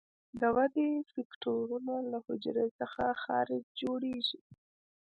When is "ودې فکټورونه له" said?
0.55-2.17